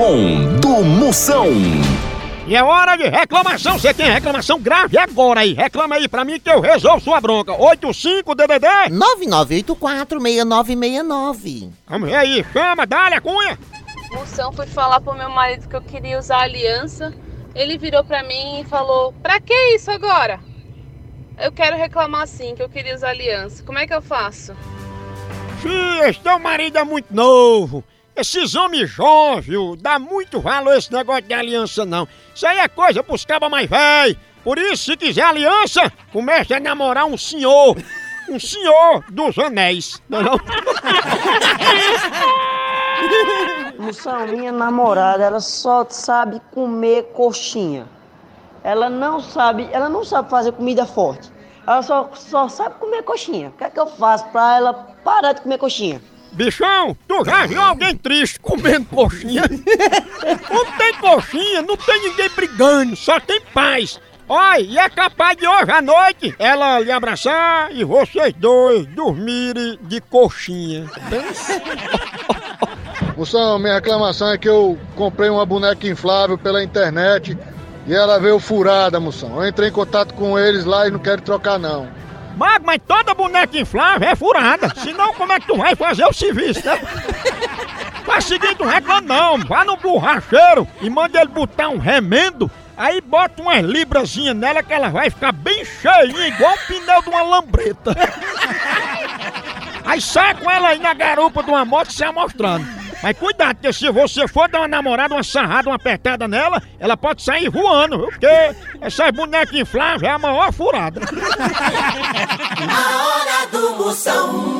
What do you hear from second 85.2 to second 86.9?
é que tu vai fazer o serviço, né?